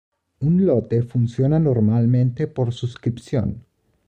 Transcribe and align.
Un 0.49 0.63
lote 0.65 1.03
funciona 1.03 1.59
normalmente 1.59 2.47
por 2.47 2.73
suscripción. 2.73 3.63